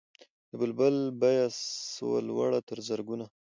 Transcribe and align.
د 0.49 0.51
بلبل 0.61 0.95
بیه 1.21 1.45
سوه 1.95 2.17
لوړه 2.29 2.59
تر 2.67 2.77
زرګونو 2.87 3.25